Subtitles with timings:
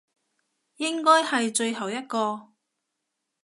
[0.77, 2.47] 應該係最後一個